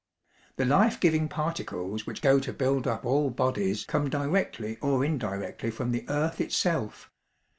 [0.55, 5.69] "The life giving particles which go to build up all bodies come directly or indirectly
[5.69, 7.11] from the earth itself.